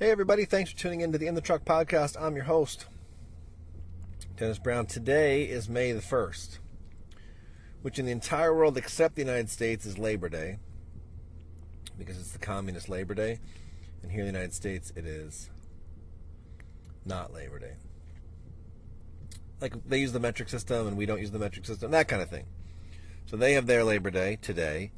[0.00, 0.46] Hey, everybody.
[0.46, 2.16] Thanks for tuning in to the In the Truck podcast.
[2.18, 2.86] I'm your host,
[4.38, 4.86] Dennis Brown.
[4.86, 6.58] Today is May the 1st,
[7.82, 10.56] which in the entire world except the United States is Labor Day
[11.98, 13.40] because it's the communist Labor Day.
[14.02, 15.50] And here in the United States, it is
[17.04, 17.74] not Labor Day.
[19.60, 22.22] Like they use the metric system and we don't use the metric system, that kind
[22.22, 22.46] of thing.
[23.26, 24.92] So they have their Labor Day today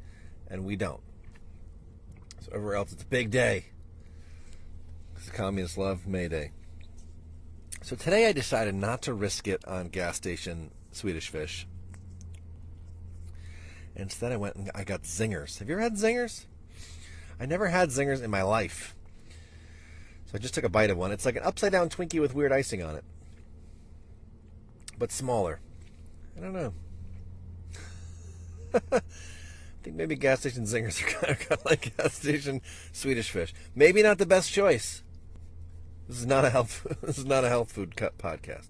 [0.47, 1.03] and we don't.
[2.39, 3.65] So everywhere else, it's a big day.
[5.31, 6.51] Communists love May Day.
[7.81, 11.67] So today I decided not to risk it on gas station Swedish fish.
[13.95, 15.59] Instead, I went and I got zingers.
[15.59, 16.45] Have you ever had zingers?
[17.39, 18.95] I never had zingers in my life.
[20.25, 21.11] So I just took a bite of one.
[21.11, 23.03] It's like an upside down Twinkie with weird icing on it,
[24.97, 25.59] but smaller.
[26.37, 26.73] I don't know.
[28.91, 29.01] I
[29.83, 32.61] think maybe gas station zingers are kind of, kind of like gas station
[32.91, 33.53] Swedish fish.
[33.75, 35.03] Maybe not the best choice.
[36.07, 36.85] This is not a health.
[37.01, 38.67] This is not a health food cut podcast.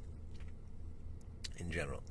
[1.58, 2.04] In general,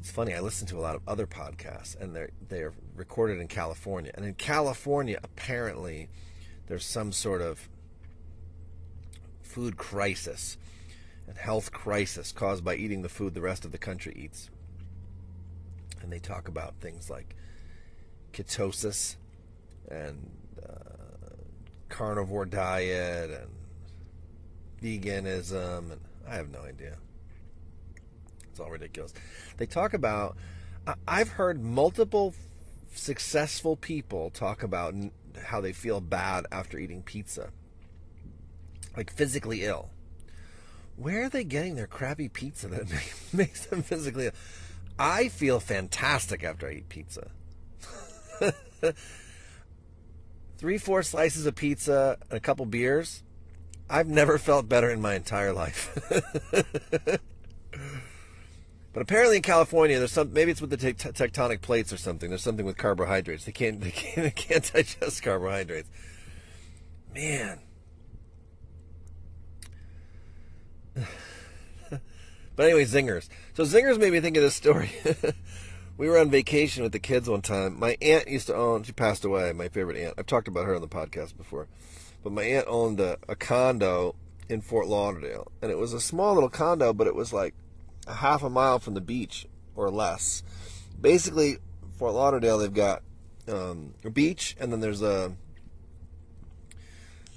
[0.00, 0.34] it's funny.
[0.34, 4.12] I listen to a lot of other podcasts, and they're they are recorded in California.
[4.14, 6.08] And in California, apparently,
[6.66, 7.68] there's some sort of
[9.42, 10.56] food crisis
[11.26, 14.50] and health crisis caused by eating the food the rest of the country eats.
[16.00, 17.36] And they talk about things like
[18.32, 19.16] ketosis
[19.88, 20.30] and
[20.62, 21.36] uh,
[21.88, 23.50] carnivore diet and
[24.82, 26.96] veganism, and I have no idea.
[28.50, 29.14] It's all ridiculous.
[29.56, 30.36] They talk about.
[31.06, 32.34] I've heard multiple
[32.92, 34.94] successful people talk about
[35.44, 37.50] how they feel bad after eating pizza,
[38.96, 39.90] like physically ill.
[40.96, 42.88] Where are they getting their crappy pizza that
[43.32, 44.32] makes them physically ill?
[44.98, 47.30] I feel fantastic after I eat pizza.
[50.58, 53.22] Three, four slices of pizza and a couple beers
[53.92, 55.90] I've never felt better in my entire life.
[58.94, 60.32] but apparently in California, there's some.
[60.32, 62.30] Maybe it's with the te- tectonic plates or something.
[62.30, 63.44] There's something with carbohydrates.
[63.44, 63.80] They can't.
[63.82, 64.22] They can't.
[64.22, 65.90] They can't digest carbohydrates.
[67.14, 67.60] Man.
[70.96, 72.00] but
[72.58, 73.28] anyway, zingers.
[73.52, 74.90] So zingers made me think of this story.
[75.98, 77.78] we were on vacation with the kids one time.
[77.78, 78.84] My aunt used to own.
[78.84, 79.52] She passed away.
[79.52, 80.14] My favorite aunt.
[80.16, 81.68] I've talked about her on the podcast before.
[82.22, 84.14] But my aunt owned a, a condo
[84.48, 87.54] in Fort Lauderdale, and it was a small little condo, but it was like
[88.06, 90.42] a half a mile from the beach or less.
[91.00, 91.56] Basically,
[91.98, 93.02] Fort Lauderdale, they've got
[93.48, 95.32] um, a beach, and then there's a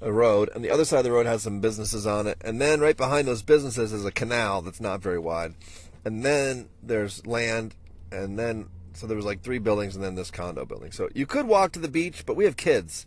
[0.02, 2.62] a road, and the other side of the road has some businesses on it, and
[2.62, 5.56] then right behind those businesses is a canal that's not very wide,
[6.04, 7.76] and then there's land,
[8.12, 10.92] and then so there was like three buildings, and then this condo building.
[10.92, 13.06] So you could walk to the beach, but we have kids,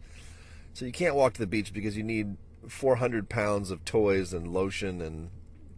[0.79, 2.37] so you can't walk to the beach because you need
[2.69, 5.29] 400 pounds of toys and lotion and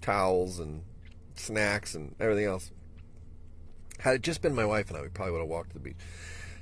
[0.03, 0.83] towels and
[1.37, 2.71] snacks and everything else.
[4.01, 5.81] Had it just been my wife and I, we probably would have walked to the
[5.81, 5.97] beach.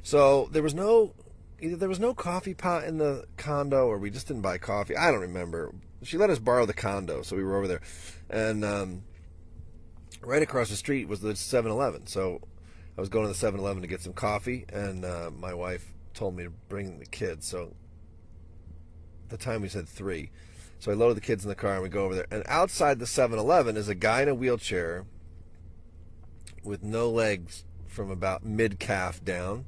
[0.04, 1.14] So there was no,
[1.60, 4.96] either there was no coffee pot in the condo or we just didn't buy coffee.
[4.96, 5.74] I don't remember.
[6.04, 7.80] She let us borrow the condo, so we were over there.
[8.30, 9.02] And um,
[10.22, 12.06] right across the street was the 7 Eleven.
[12.06, 12.40] So
[12.96, 15.92] I was going to the 7 Eleven to get some coffee, and uh, my wife
[16.14, 17.44] told me to bring the kids.
[17.44, 17.74] So
[19.28, 20.30] the time we said three.
[20.78, 22.26] So I loaded the kids in the car and we go over there.
[22.30, 25.06] And outside the 7 Eleven is a guy in a wheelchair
[26.62, 29.64] with no legs from about mid calf down.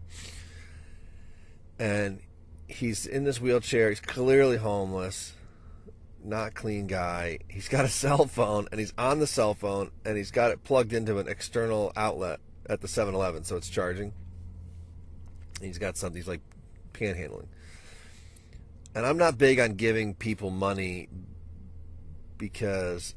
[1.79, 2.21] And
[2.69, 3.89] he's in this wheelchair.
[3.89, 5.33] He's clearly homeless,
[6.23, 7.39] not clean guy.
[7.49, 10.63] He's got a cell phone and he's on the cell phone and he's got it
[10.63, 13.43] plugged into an external outlet at the 7 Eleven.
[13.43, 14.13] So it's charging.
[15.61, 16.41] He's got something, he's like
[16.93, 17.47] panhandling
[18.95, 21.09] and I'm not big on giving people money
[22.39, 23.15] because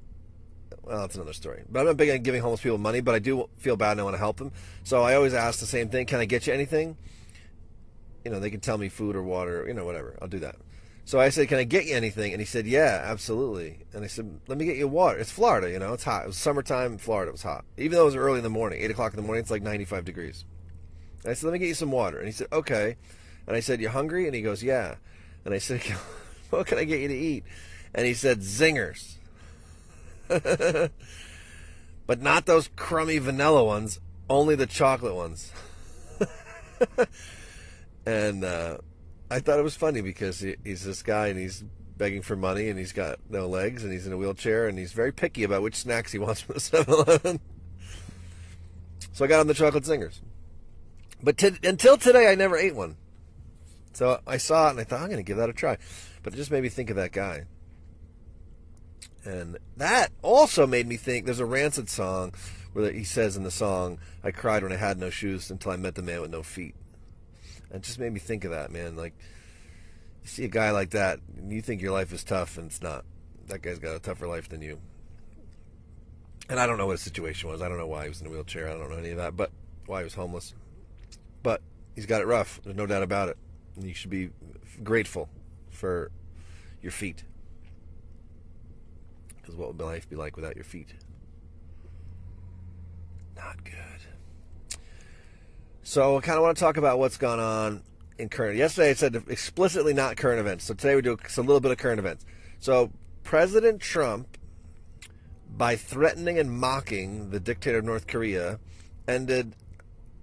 [0.83, 1.63] well, that's another story.
[1.69, 4.01] But I'm not big on giving homeless people money, but I do feel bad and
[4.01, 4.51] I want to help them.
[4.83, 6.97] So I always ask the same thing: Can I get you anything?
[8.25, 10.17] You know, they can tell me food or water, you know, whatever.
[10.21, 10.55] I'll do that.
[11.05, 14.07] So I said, "Can I get you anything?" And he said, "Yeah, absolutely." And I
[14.07, 15.93] said, "Let me get you water." It's Florida, you know.
[15.93, 16.23] It's hot.
[16.23, 17.29] It was summertime in Florida.
[17.29, 19.23] It was hot, even though it was early in the morning, eight o'clock in the
[19.23, 19.41] morning.
[19.41, 20.45] It's like 95 degrees.
[21.23, 22.95] And I said, "Let me get you some water." And he said, "Okay."
[23.47, 24.95] And I said, "You hungry?" And he goes, "Yeah."
[25.45, 25.81] And I said,
[26.49, 27.43] What can I get you to eat?
[27.95, 29.15] And he said, Zingers.
[30.27, 33.99] but not those crummy vanilla ones,
[34.29, 35.51] only the chocolate ones.
[38.05, 38.77] and uh,
[39.29, 41.63] I thought it was funny because he, he's this guy and he's
[41.97, 44.93] begging for money and he's got no legs and he's in a wheelchair and he's
[44.93, 47.39] very picky about which snacks he wants from the 7 Eleven.
[49.11, 50.19] So I got him the chocolate zingers.
[51.21, 52.97] But until today, I never ate one.
[53.93, 55.77] So I saw it and I thought I'm going to give that a try,
[56.23, 57.45] but it just made me think of that guy.
[59.23, 61.25] And that also made me think.
[61.25, 62.33] There's a Rancid song
[62.73, 65.77] where he says in the song, "I cried when I had no shoes until I
[65.77, 66.75] met the man with no feet."
[67.69, 68.97] And it just made me think of that, man.
[68.97, 69.13] Like
[70.23, 72.81] you see a guy like that, and you think your life is tough, and it's
[72.81, 73.05] not.
[73.47, 74.79] That guy's got a tougher life than you.
[76.49, 77.61] And I don't know what his situation was.
[77.61, 78.67] I don't know why he was in a wheelchair.
[78.67, 79.51] I don't know any of that, but
[79.85, 80.53] why he was homeless.
[81.41, 81.61] But
[81.95, 82.59] he's got it rough.
[82.63, 83.37] There's no doubt about it.
[83.79, 84.29] You should be
[84.83, 85.29] grateful
[85.69, 86.11] for
[86.81, 87.23] your feet.
[89.37, 90.93] Because what would life be like without your feet?
[93.35, 93.73] Not good.
[95.81, 97.83] So I kind of want to talk about what's gone on
[98.17, 98.57] in current.
[98.57, 100.65] Yesterday I said explicitly not current events.
[100.65, 102.25] So today we do a little bit of current events.
[102.59, 102.91] So
[103.23, 104.37] President Trump,
[105.57, 108.59] by threatening and mocking the dictator of North Korea,
[109.07, 109.55] ended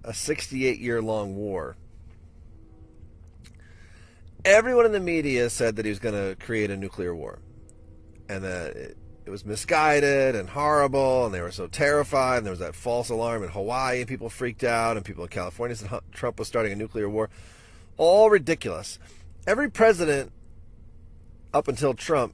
[0.03, 1.75] a 68 year long war.
[4.43, 7.39] Everyone in the media said that he was going to create a nuclear war
[8.27, 12.37] and that it, it, was misguided and horrible, and they were so terrified.
[12.37, 15.29] And there was that false alarm in Hawaii, and people freaked out, and people in
[15.29, 17.29] California said Trump was starting a nuclear war.
[17.97, 18.97] All ridiculous.
[19.45, 20.31] Every president
[21.53, 22.33] up until Trump,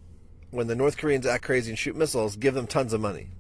[0.51, 3.31] when the North Koreans act crazy and shoot missiles, give them tons of money.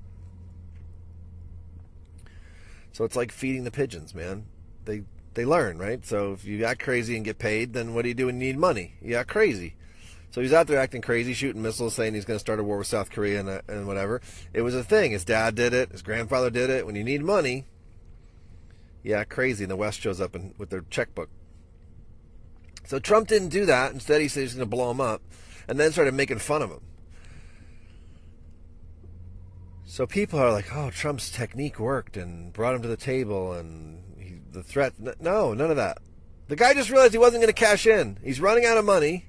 [2.91, 4.45] So it's like feeding the pigeons, man.
[4.85, 5.03] They
[5.37, 6.03] they learn, right?
[6.03, 8.47] So if you act crazy and get paid, then what do you do when you
[8.47, 8.95] need money?
[9.01, 9.75] You act crazy.
[10.31, 12.79] So he's out there acting crazy, shooting missiles, saying he's going to start a war
[12.79, 14.19] with South Korea and, uh, and whatever.
[14.51, 15.11] It was a thing.
[15.11, 15.91] His dad did it.
[15.91, 16.87] His grandfather did it.
[16.87, 17.65] When you need money,
[19.03, 19.63] yeah, crazy.
[19.63, 21.29] And the West shows up in, with their checkbook.
[22.85, 23.93] So Trump didn't do that.
[23.93, 25.21] Instead, he said he's going to blow him up,
[25.67, 26.81] and then started making fun of him.
[29.85, 34.03] So people are like, "Oh, Trump's technique worked and brought him to the table, and
[34.57, 35.99] the threat." No, none of that.
[36.47, 38.19] The guy just realized he wasn't going to cash in.
[38.23, 39.25] He's running out of money.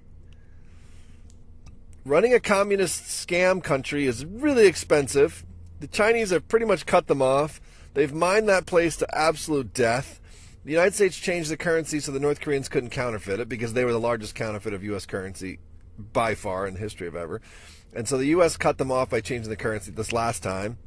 [2.05, 5.45] Running a communist scam country is really expensive.
[5.81, 7.61] The Chinese have pretty much cut them off.
[7.95, 10.21] They've mined that place to absolute death.
[10.65, 13.85] The United States changed the currency so the North Koreans couldn't counterfeit it because they
[13.85, 15.07] were the largest counterfeit of U.S.
[15.07, 15.59] currency
[16.13, 17.41] by far in the history of ever.
[17.93, 18.57] And so the U.S.
[18.57, 20.79] cut them off by changing the currency this last time.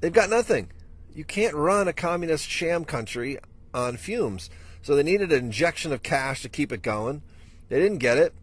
[0.00, 0.70] They've got nothing.
[1.14, 3.38] You can't run a communist sham country
[3.72, 4.50] on fumes.
[4.82, 7.22] So they needed an injection of cash to keep it going.
[7.68, 8.34] They didn't get it.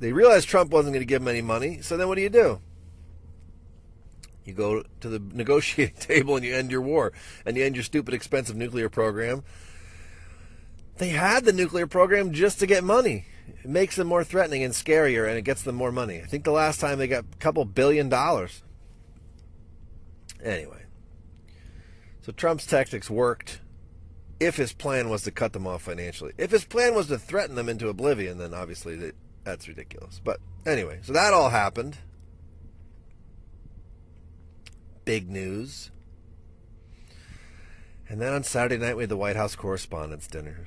[0.00, 1.80] They realized Trump wasn't going to give them any money.
[1.80, 2.60] So then what do you do?
[4.44, 7.12] You go to the negotiating table and you end your war
[7.46, 9.42] and you end your stupid, expensive nuclear program.
[10.96, 14.72] They had the nuclear program just to get money it makes them more threatening and
[14.74, 16.20] scarier, and it gets them more money.
[16.20, 18.62] I think the last time they got a couple billion dollars.
[20.42, 20.77] Anyway,
[22.28, 23.62] so Trump's tactics worked
[24.38, 26.34] if his plan was to cut them off financially.
[26.36, 29.12] If his plan was to threaten them into oblivion, then obviously
[29.44, 30.20] that's ridiculous.
[30.22, 31.96] But anyway, so that all happened.
[35.06, 35.90] Big news.
[38.10, 40.66] And then on Saturday night, we had the White House Correspondents' Dinner.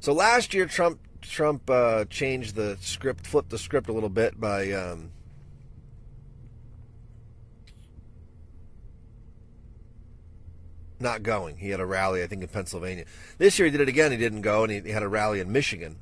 [0.00, 4.40] So last year, Trump Trump uh, changed the script, flipped the script a little bit
[4.40, 5.12] by um,
[11.04, 11.58] not going.
[11.58, 13.04] He had a rally, I think, in Pennsylvania.
[13.38, 14.10] This year he did it again.
[14.10, 15.96] He didn't go, and he, he had a rally in Michigan,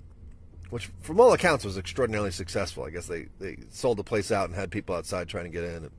[0.70, 2.85] which, from all accounts, was extraordinarily successful.
[2.85, 5.64] I guess they, they sold the place out and had people outside trying to get
[5.64, 5.90] in,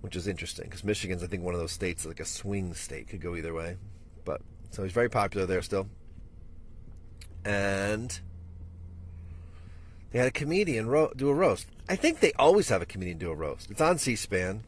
[0.00, 3.08] which is interesting because Michigan's, I think, one of those states like a swing state,
[3.08, 3.76] could go either way.
[4.24, 5.88] But so he's very popular there still
[7.48, 8.20] and
[10.10, 11.66] they had a comedian ro- do a roast.
[11.88, 13.70] I think they always have a comedian do a roast.
[13.70, 14.64] It's on C-SPAN.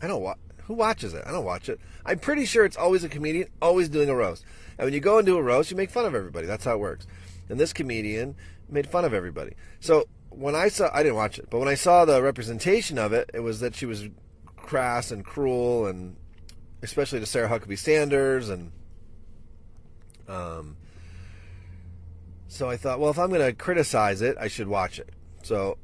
[0.00, 0.38] I don't watch.
[0.68, 1.24] Who watches it?
[1.26, 1.80] I don't watch it.
[2.06, 4.44] I'm pretty sure it's always a comedian always doing a roast.
[4.78, 6.46] And when you go and do a roast, you make fun of everybody.
[6.46, 7.06] That's how it works.
[7.48, 8.36] And this comedian
[8.68, 9.54] made fun of everybody.
[9.80, 13.12] So when I saw, I didn't watch it, but when I saw the representation of
[13.12, 14.08] it, it was that she was
[14.56, 16.16] crass and cruel, and
[16.82, 18.70] especially to Sarah Huckabee Sanders and
[20.28, 20.76] um,
[22.48, 25.08] so I thought, well, if I'm going to criticize it, I should watch it.
[25.42, 25.78] So,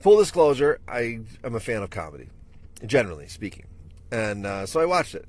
[0.00, 2.28] full disclosure, I am a fan of comedy,
[2.84, 3.66] generally speaking,
[4.10, 5.24] and uh, so I watched it.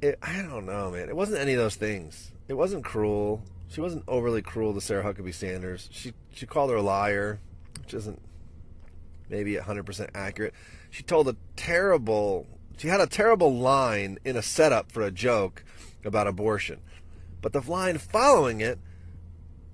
[0.00, 0.18] it.
[0.22, 1.08] I don't know, man.
[1.08, 2.32] It wasn't any of those things.
[2.48, 3.42] It wasn't cruel.
[3.68, 5.88] She wasn't overly cruel to Sarah Huckabee Sanders.
[5.92, 7.40] She she called her a liar,
[7.80, 8.20] which isn't
[9.28, 10.54] maybe 100% accurate.
[10.90, 12.46] She told a terrible.
[12.76, 15.64] She had a terrible line in a setup for a joke
[16.04, 16.80] about abortion,
[17.42, 18.78] but the line following it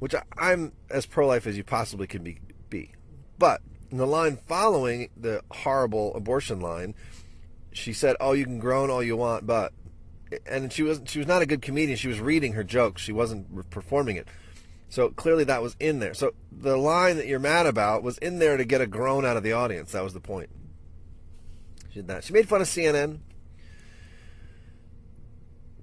[0.04, 2.38] which I, am as pro life as you possibly can be,
[2.68, 2.90] be.
[3.38, 6.94] But the line following the horrible abortion line,
[7.76, 9.72] she said, Oh, you can groan all you want, but
[10.46, 11.96] and she was she was not a good comedian.
[11.96, 13.02] She was reading her jokes.
[13.02, 14.28] She wasn't performing it.
[14.88, 16.14] So clearly that was in there.
[16.14, 19.36] So the line that you're mad about was in there to get a groan out
[19.36, 19.92] of the audience.
[19.92, 20.50] That was the point.
[21.90, 22.24] She did that.
[22.24, 23.18] She made fun of CNN.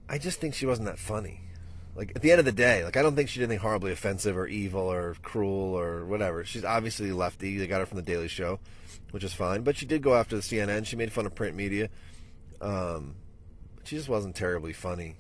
[0.08, 1.42] I just think she wasn't that funny.
[2.02, 3.92] Like at the end of the day, like I don't think she did anything horribly
[3.92, 6.44] offensive or evil or cruel or whatever.
[6.44, 7.60] She's obviously lefty.
[7.60, 8.60] They got her from the Daily Show,
[9.12, 9.62] which is fine.
[9.62, 10.88] But she did go after the CNN.
[10.88, 11.90] She made fun of print media.
[12.60, 13.18] Um,
[13.84, 15.14] she just wasn't terribly funny.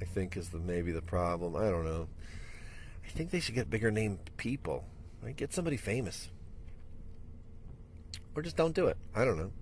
[0.00, 1.56] I think is the maybe the problem.
[1.56, 2.08] I don't know.
[3.04, 4.86] I think they should get bigger name people.
[5.22, 5.36] Right?
[5.36, 6.30] Get somebody famous,
[8.34, 8.96] or just don't do it.
[9.14, 9.52] I don't know.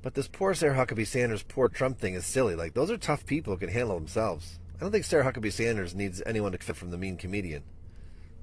[0.00, 2.54] But this poor Sarah Huckabee Sanders, poor Trump thing is silly.
[2.54, 4.58] Like those are tough people who can handle themselves.
[4.76, 7.62] I don't think Sarah Huckabee Sanders needs anyone except from the mean comedian.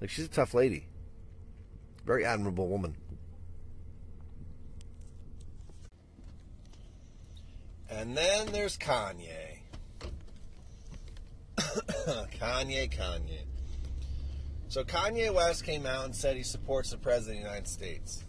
[0.02, 0.88] Like she's a tough lady,
[2.06, 2.96] very admirable woman.
[7.90, 9.60] And then there's Kanye.
[11.58, 13.44] Kanye, Kanye.
[14.70, 18.24] So Kanye West came out and said he supports the President of the United States.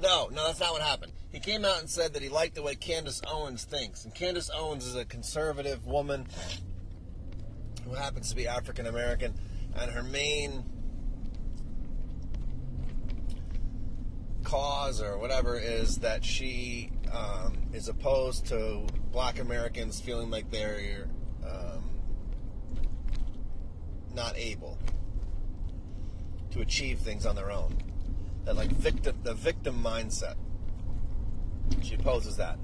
[0.00, 1.12] No, no, that's not what happened.
[1.32, 4.04] He came out and said that he liked the way Candace Owens thinks.
[4.04, 6.26] And Candace Owens is a conservative woman
[7.84, 9.34] who happens to be African American.
[9.76, 10.64] And her main
[14.44, 21.06] cause or whatever is that she um, is opposed to black Americans feeling like they're
[21.44, 21.90] um,
[24.14, 24.78] not able
[26.50, 27.76] to achieve things on their own.
[28.44, 30.36] That like victim, the victim mindset.
[31.82, 32.58] She opposes that.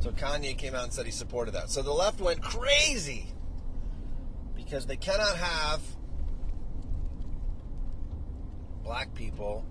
[0.00, 1.70] So Kanye came out and said he supported that.
[1.70, 3.28] So the left went crazy
[4.68, 5.80] because they cannot have
[8.84, 9.64] black people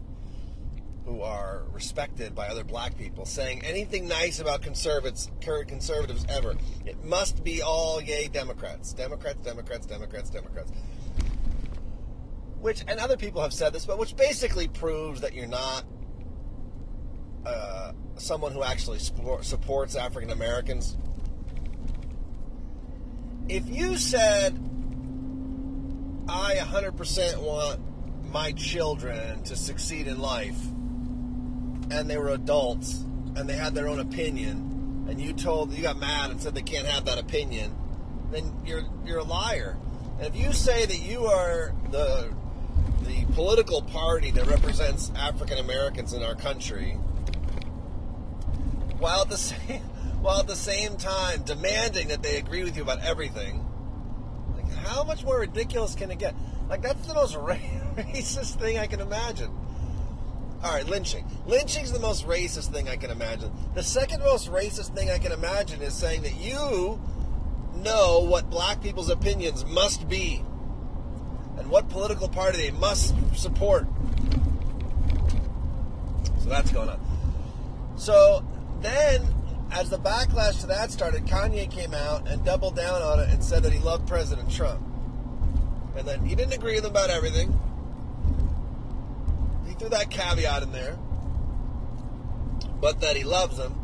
[1.06, 6.56] who are respected by other black people saying anything nice about conservatives, conservatives ever.
[6.86, 8.94] It must be all yay Democrats.
[8.94, 10.72] Democrats, Democrats, Democrats, Democrats.
[12.60, 15.86] Which, and other people have said this, but which basically proves that you're not
[17.46, 20.98] uh, someone who actually supports African Americans.
[23.48, 24.67] If you said,
[26.30, 27.80] I 100% want
[28.32, 30.62] my children to succeed in life,
[31.90, 33.06] and they were adults
[33.38, 36.62] and they had their own opinion, and you told you got mad and said they
[36.62, 37.76] can't have that opinion,
[38.32, 39.78] then you're you're a liar.
[40.18, 42.34] And if you say that you are the
[43.04, 46.94] the political party that represents African Americans in our country,
[49.00, 49.82] while at the same
[50.22, 53.67] while at the same time demanding that they agree with you about everything,
[54.88, 56.36] how much more ridiculous can it get?
[56.70, 57.36] Like that's the most
[57.96, 59.52] racist thing I can imagine.
[60.64, 61.26] All right, lynching.
[61.46, 63.52] Lynching's the most racist thing I can imagine.
[63.76, 67.00] The second most racist thing I can imagine is saying that you
[67.76, 70.44] know what black people's opinions must be
[71.58, 73.86] and what political party they must support.
[76.40, 77.00] So that's going on.
[77.98, 78.46] So
[78.82, 79.22] then,
[79.72, 83.44] as the backlash to that started, Kanye came out and doubled down on it and
[83.44, 84.82] said that he loved President Trump.
[85.96, 87.60] And then he didn't agree with him about everything
[89.68, 90.98] He threw that caveat in there,
[92.80, 93.76] but that he loves him.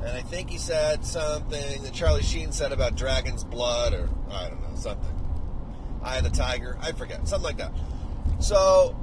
[0.00, 4.48] And I think he said something that Charlie Sheen said about dragon's blood, or I
[4.48, 5.14] don't know, something.
[6.02, 7.72] Eye of the tiger, I forget, something like that.
[8.38, 8.96] So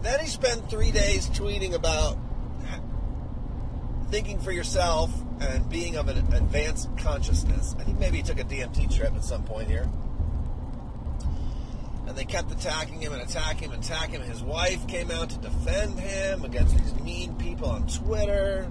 [0.00, 2.16] then he spent three days tweeting about
[4.10, 5.10] thinking for yourself
[5.40, 7.74] and being of an advanced consciousness.
[7.78, 9.88] I think maybe he took a DMT trip at some point here
[12.08, 14.22] and they kept attacking him and attacking him and attacking him.
[14.22, 18.64] His wife came out to defend him against these mean people on Twitter,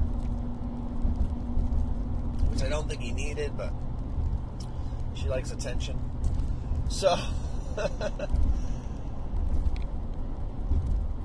[2.49, 3.71] which I don't think he needed, but
[5.13, 5.99] she likes attention.
[6.89, 7.15] So,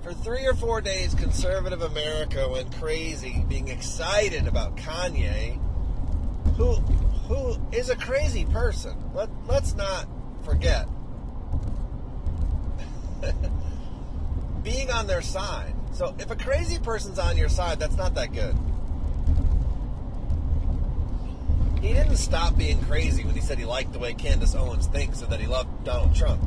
[0.02, 5.60] for three or four days, conservative America went crazy, being excited about Kanye,
[6.56, 6.74] who
[7.28, 8.96] who is a crazy person.
[9.14, 10.08] Let, let's not
[10.44, 10.88] forget
[14.62, 15.74] being on their side.
[15.92, 18.56] So if a crazy person's on your side, that's not that good.
[21.80, 25.20] He didn't stop being crazy when he said he liked the way Candace Owens thinks
[25.20, 26.40] and that he loved Donald Trump.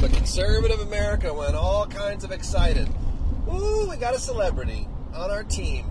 [0.00, 2.88] But conservative America went all kinds of excited.
[3.52, 5.84] Ooh, we got a celebrity on our team.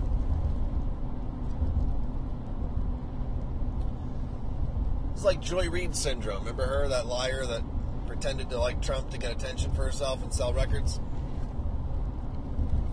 [5.12, 6.40] It's like Joy Reid syndrome.
[6.40, 7.62] Remember her, that liar that
[8.06, 10.98] pretended to like Trump to get attention for herself and sell records?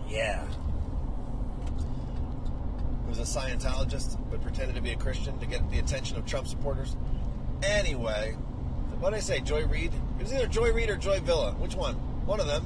[0.07, 0.45] Yeah.
[3.07, 6.47] was a Scientologist but pretended to be a Christian to get the attention of Trump
[6.47, 6.95] supporters.
[7.63, 8.35] Anyway,
[8.99, 9.39] what did I say?
[9.39, 9.93] Joy Reid?
[10.19, 11.51] It was either Joy Reid or Joy Villa.
[11.53, 11.95] Which one?
[12.25, 12.65] One of them.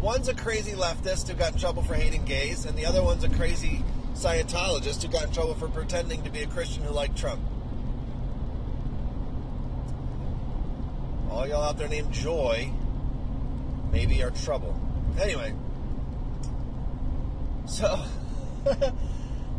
[0.00, 3.24] One's a crazy leftist who got in trouble for hating gays, and the other one's
[3.24, 3.84] a crazy
[4.14, 7.40] Scientologist who got in trouble for pretending to be a Christian who liked Trump.
[11.30, 12.70] All y'all out there named Joy
[13.92, 14.78] maybe are trouble.
[15.20, 15.52] Anyway,
[17.66, 18.04] so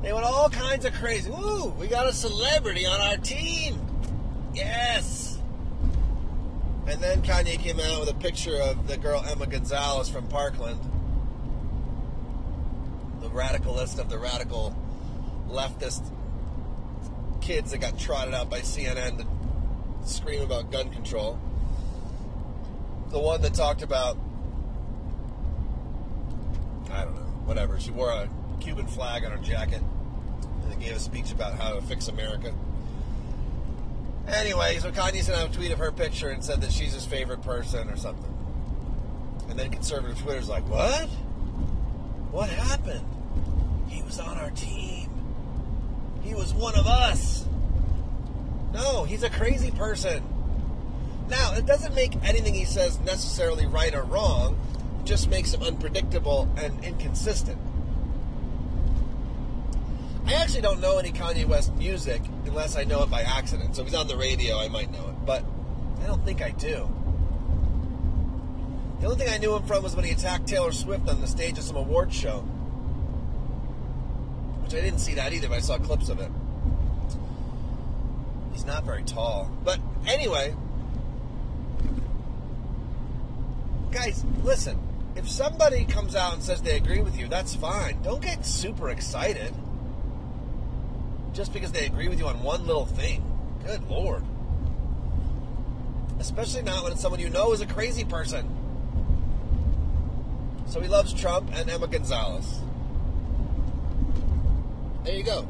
[0.02, 1.30] they went all kinds of crazy.
[1.30, 3.80] Woo, we got a celebrity on our team.
[4.54, 5.29] Yes.
[6.90, 10.80] And then Kanye came out with a picture of the girl Emma Gonzalez from Parkland,
[13.22, 14.76] the radicalist of the radical
[15.48, 16.02] leftist
[17.42, 21.40] kids that got trotted out by CNN to scream about gun control.
[23.12, 24.18] The one that talked about,
[26.92, 27.80] I don't know, whatever.
[27.80, 28.28] She wore a
[28.62, 29.84] Cuban flag on her jacket
[30.72, 32.52] and gave a speech about how to fix America.
[34.34, 37.06] Anyway, so Kanye sent out a tweet of her picture and said that she's his
[37.06, 38.34] favorite person or something.
[39.50, 41.08] And then conservative Twitter's like, what?
[42.32, 43.06] What happened?
[43.88, 45.10] He was on our team.
[46.22, 47.46] He was one of us.
[48.72, 50.24] No, he's a crazy person.
[51.28, 54.60] Now, it doesn't make anything he says necessarily right or wrong,
[55.00, 57.58] it just makes him unpredictable and inconsistent.
[60.30, 63.76] I actually don't know any Kanye West music unless I know it by accident.
[63.76, 65.26] So if he's on the radio, I might know it.
[65.26, 65.44] But
[66.04, 66.88] I don't think I do.
[69.00, 71.26] The only thing I knew him from was when he attacked Taylor Swift on the
[71.26, 72.42] stage of some award show.
[74.62, 76.30] Which I didn't see that either, but I saw clips of it.
[78.54, 79.50] He's not very tall.
[79.64, 80.54] But anyway,
[83.90, 84.78] guys, listen.
[85.16, 88.00] If somebody comes out and says they agree with you, that's fine.
[88.04, 89.56] Don't get super excited
[91.40, 93.24] just because they agree with you on one little thing.
[93.66, 94.26] Good lord.
[96.20, 98.46] Especially not when it's someone you know is a crazy person.
[100.68, 102.60] So he loves Trump and Emma Gonzalez.
[105.06, 105.48] There you go.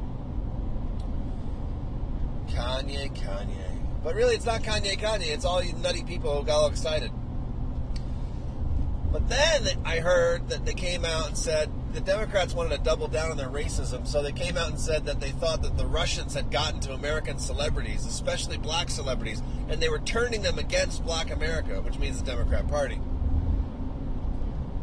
[2.49, 3.82] Kanye, Kanye.
[4.04, 5.32] But really, it's not Kanye, Kanye.
[5.32, 7.10] It's all you nutty people who got all excited.
[9.12, 13.08] But then I heard that they came out and said the Democrats wanted to double
[13.08, 15.86] down on their racism, so they came out and said that they thought that the
[15.86, 21.04] Russians had gotten to American celebrities, especially black celebrities, and they were turning them against
[21.04, 22.99] black America, which means the Democrat Party.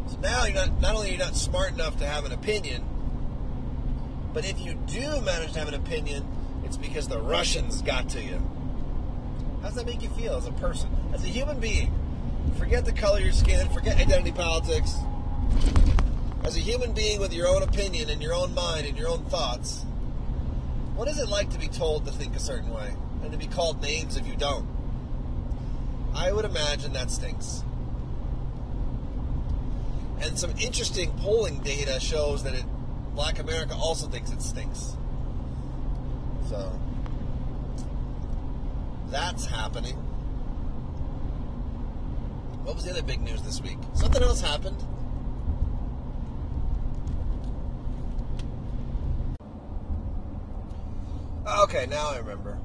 [0.08, 2.82] So now you're not not only are you not smart enough to have an opinion,
[4.32, 6.26] but if you do manage to have an opinion,
[6.64, 8.40] it's because the Russians got to you.
[9.62, 11.92] How does that make you feel as a person, as a human being?
[12.58, 14.96] Forget the color of your skin, forget identity politics
[16.46, 19.24] as a human being with your own opinion and your own mind and your own
[19.24, 19.84] thoughts,
[20.94, 23.48] what is it like to be told to think a certain way and to be
[23.48, 24.64] called names if you don't?
[26.14, 27.64] I would imagine that stinks.
[30.20, 32.64] And some interesting polling data shows that it,
[33.16, 34.96] Black America also thinks it stinks.
[36.48, 36.78] So
[39.08, 39.96] that's happening.
[42.62, 43.78] What was the other big news this week?
[43.94, 44.80] Something else happened.
[51.76, 52.58] Okay, now I remember.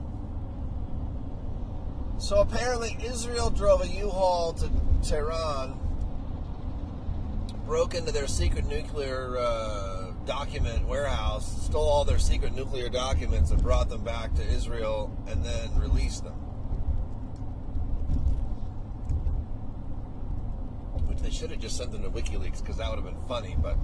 [2.17, 4.69] So apparently, Israel drove a U-Haul to
[5.03, 5.77] Tehran,
[7.65, 13.61] broke into their secret nuclear uh, document warehouse, stole all their secret nuclear documents, and
[13.61, 16.35] brought them back to Israel, and then released them.
[21.09, 23.57] Which they should have just sent them to WikiLeaks because that would have been funny,
[23.61, 23.75] but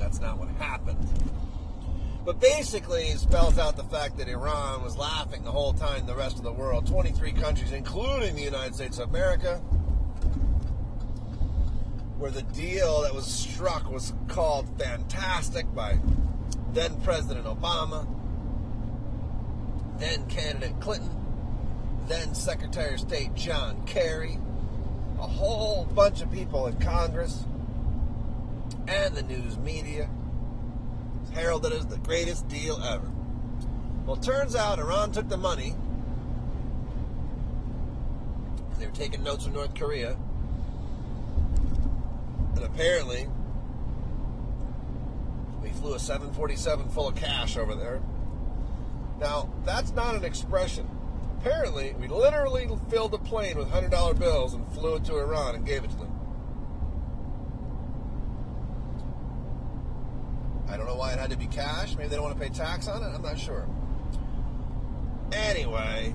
[0.00, 0.98] that's not what happened.
[2.26, 6.16] But basically, it spells out the fact that Iran was laughing the whole time the
[6.16, 9.58] rest of the world, 23 countries, including the United States of America,
[12.18, 16.00] where the deal that was struck was called fantastic by
[16.72, 18.08] then President Obama,
[20.00, 21.16] then candidate Clinton,
[22.08, 24.36] then Secretary of State John Kerry,
[25.20, 27.44] a whole bunch of people in Congress,
[28.88, 30.10] and the news media
[31.36, 33.10] heralded as the greatest deal ever.
[34.06, 35.74] Well, turns out Iran took the money.
[38.78, 40.16] They were taking notes from North Korea.
[42.54, 43.28] And apparently,
[45.62, 48.00] we flew a 747 full of cash over there.
[49.20, 50.88] Now, that's not an expression.
[51.38, 55.66] Apparently, we literally filled a plane with $100 bills and flew it to Iran and
[55.66, 56.15] gave it to them.
[60.68, 61.94] I don't know why it had to be cash.
[61.96, 63.14] Maybe they don't want to pay tax on it.
[63.14, 63.66] I'm not sure.
[65.32, 66.14] Anyway,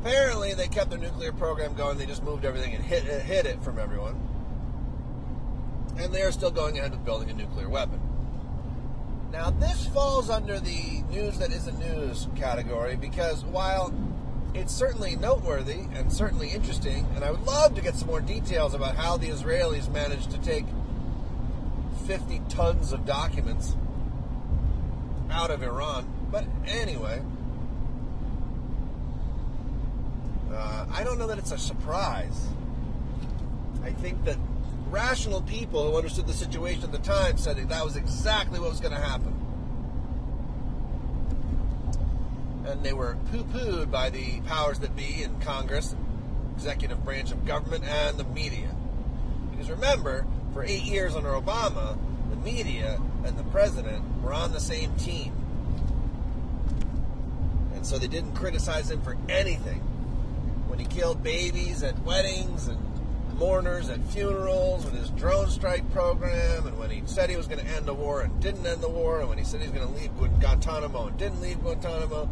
[0.00, 1.98] apparently they kept their nuclear program going.
[1.98, 4.20] They just moved everything and hit it from everyone.
[5.98, 8.00] And they are still going ahead with building a nuclear weapon.
[9.32, 13.92] Now, this falls under the news that isn't news category because while
[14.54, 18.72] it's certainly noteworthy and certainly interesting, and I would love to get some more details
[18.72, 20.64] about how the Israelis managed to take
[22.06, 23.76] 50 tons of documents
[25.30, 26.08] out of Iran.
[26.30, 27.20] But anyway,
[30.50, 32.46] uh, I don't know that it's a surprise.
[33.84, 34.38] I think that
[34.88, 38.70] rational people who understood the situation at the time said that, that was exactly what
[38.70, 39.34] was going to happen.
[42.66, 45.94] And they were poo pooed by the powers that be in Congress,
[46.56, 48.74] executive branch of government, and the media.
[49.50, 51.98] Because remember, for eight years under Obama,
[52.46, 55.32] media and the president were on the same team.
[57.74, 59.80] And so they didn't criticize him for anything.
[60.68, 62.78] When he killed babies at weddings and
[63.36, 67.64] mourners at funerals with his drone strike program, and when he said he was going
[67.64, 69.76] to end the war and didn't end the war, and when he said he was
[69.76, 72.26] going to leave Guantanamo and didn't leave Guantanamo,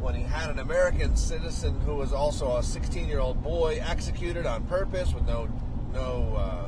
[0.00, 4.44] when he had an American citizen who was also a 16 year old boy executed
[4.44, 5.48] on purpose with no,
[5.94, 6.63] no uh,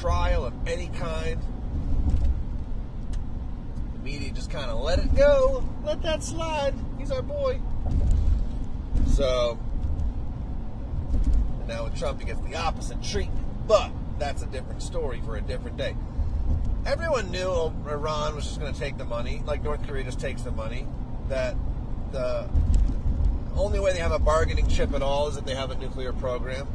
[0.00, 1.40] trial of any kind.
[3.94, 6.74] The media just kind of let it go, let that slide.
[6.98, 7.60] He's our boy.
[9.08, 9.58] So,
[11.66, 13.46] now with Trump, he gets the opposite treatment.
[13.66, 15.96] But that's a different story for a different day.
[16.84, 20.42] Everyone knew Iran was just going to take the money, like North Korea just takes
[20.42, 20.86] the money.
[21.28, 21.56] That
[22.12, 22.48] the
[23.56, 26.12] only way they have a bargaining chip at all is if they have a nuclear
[26.12, 26.68] program.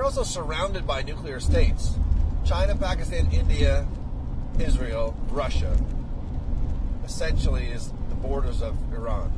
[0.00, 1.94] They're also surrounded by nuclear states
[2.46, 3.86] China, Pakistan, India,
[4.58, 5.78] Israel, Russia.
[7.04, 9.30] Essentially, is the borders of Iran.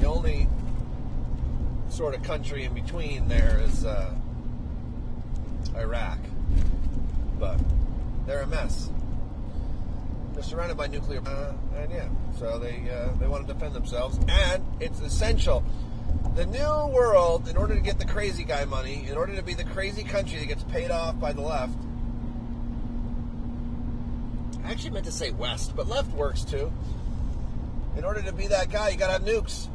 [0.00, 0.46] The only
[1.88, 4.14] sort of country in between there is uh,
[5.74, 6.18] Iraq.
[7.38, 7.58] But
[8.26, 8.90] they're a mess.
[10.34, 14.18] They're surrounded by nuclear, uh, and yeah, so they uh, they want to defend themselves,
[14.28, 15.64] and it's essential.
[16.34, 19.54] The new world, in order to get the crazy guy money, in order to be
[19.54, 21.76] the crazy country that gets paid off by the left.
[24.64, 26.72] I actually meant to say West, but left works too.
[27.96, 29.68] In order to be that guy, you gotta have nukes.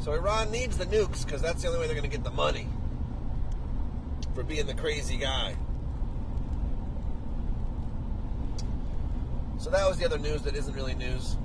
[0.00, 2.66] So Iran needs the nukes because that's the only way they're to get the money
[4.34, 5.56] for being the crazy guy.
[9.58, 11.36] So that was the other news that isn't really news.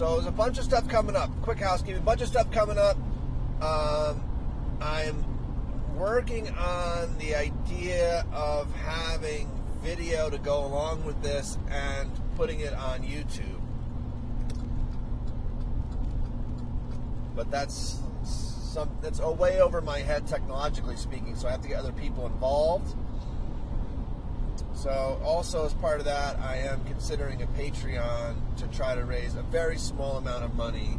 [0.00, 1.28] So there's a bunch of stuff coming up.
[1.42, 2.96] Quick housekeeping, A bunch of stuff coming up.
[3.60, 4.24] Um,
[4.80, 5.22] I'm
[5.94, 9.50] working on the idea of having
[9.82, 13.60] video to go along with this and putting it on YouTube.
[17.36, 21.68] But that's some that's a way over my head technologically speaking, so I have to
[21.68, 22.96] get other people involved.
[24.82, 29.34] So also as part of that, I am considering a Patreon to try to raise
[29.34, 30.98] a very small amount of money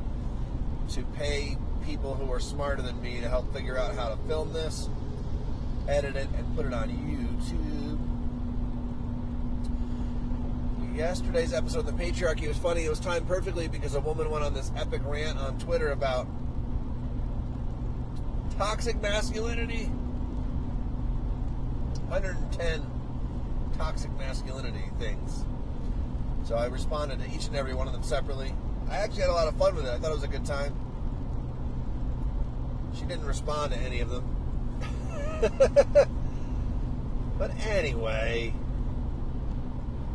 [0.89, 4.53] to pay people who are smarter than me to help figure out how to film
[4.53, 4.87] this,
[5.87, 7.97] edit it, and put it on YouTube
[10.95, 12.85] yesterday's episode of the patriarchy was funny.
[12.85, 16.27] It was timed perfectly because a woman went on this epic rant on Twitter about
[18.57, 19.85] toxic masculinity.
[22.09, 23.00] 110
[23.77, 25.45] toxic masculinity things.
[26.43, 28.53] So I responded to each and every one of them separately.
[28.89, 29.89] I actually had a lot of fun with it.
[29.89, 30.75] I thought it was a good time.
[32.95, 34.35] She didn't respond to any of them.
[37.37, 38.53] but anyway,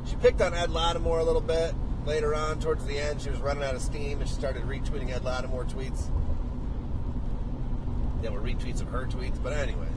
[0.06, 2.60] she picked on Ed Latimore a little bit later on.
[2.60, 5.68] Towards the end, she was running out of steam and she started retweeting Ed Latimore
[5.68, 6.10] tweets.
[8.22, 9.88] There were retweets of her tweets, but anyway,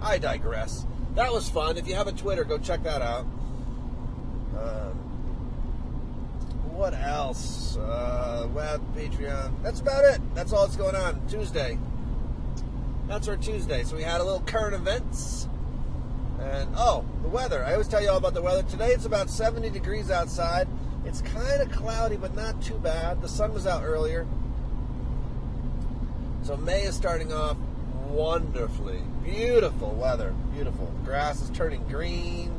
[0.00, 0.86] I digress.
[1.14, 1.76] That was fun.
[1.76, 3.24] If you have a Twitter, go check that out.
[4.58, 4.94] Um,
[6.72, 7.76] what else?
[7.76, 9.62] Uh, web, Patreon.
[9.62, 10.20] That's about it.
[10.34, 11.24] That's all that's going on.
[11.28, 11.78] Tuesday.
[13.06, 13.84] That's our Tuesday.
[13.84, 15.48] So we had a little current events.
[16.40, 17.64] And oh, the weather.
[17.64, 18.64] I always tell you all about the weather.
[18.64, 20.66] Today it's about 70 degrees outside.
[21.04, 23.22] It's kind of cloudy, but not too bad.
[23.22, 24.26] The sun was out earlier.
[26.42, 27.56] So May is starting off
[28.14, 29.02] wonderfully.
[29.24, 30.32] Beautiful weather.
[30.54, 30.92] Beautiful.
[31.04, 32.52] Grass is turning green.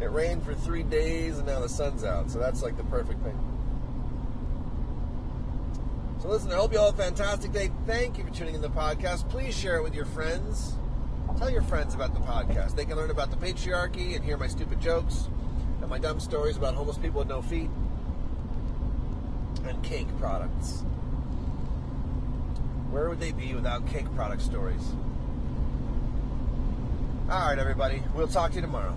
[0.00, 2.30] It rained for three days and now the sun's out.
[2.30, 3.38] So that's like the perfect thing.
[6.20, 7.70] So listen, I hope you all have a fantastic day.
[7.86, 9.28] Thank you for tuning in the podcast.
[9.28, 10.74] Please share it with your friends.
[11.38, 12.76] Tell your friends about the podcast.
[12.76, 15.28] They can learn about the patriarchy and hear my stupid jokes
[15.80, 17.70] and my dumb stories about homeless people with no feet
[19.66, 20.84] and cake products.
[22.92, 24.82] Where would they be without cake product stories?
[27.30, 28.02] All right, everybody.
[28.14, 28.94] We'll talk to you tomorrow.